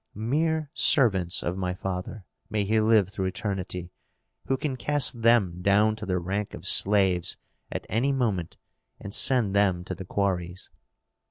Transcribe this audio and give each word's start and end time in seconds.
Mere 0.15 0.71
servants 0.73 1.43
of 1.43 1.55
my 1.59 1.75
father, 1.75 2.25
may 2.49 2.63
he 2.63 2.79
live 2.79 3.09
through 3.09 3.27
eternity! 3.27 3.91
who 4.47 4.57
can 4.57 4.75
cast 4.75 5.21
them 5.21 5.61
down 5.61 5.95
to 5.97 6.07
the 6.07 6.17
rank 6.17 6.55
of 6.55 6.65
slaves 6.65 7.37
at 7.71 7.85
any 7.87 8.11
moment 8.11 8.57
and 8.99 9.13
send 9.13 9.55
them 9.55 9.83
to 9.83 9.93
the 9.93 10.03
quarries. 10.05 10.71